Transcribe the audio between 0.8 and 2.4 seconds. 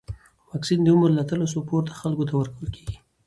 د عمر له اتلسو پورته خلکو ته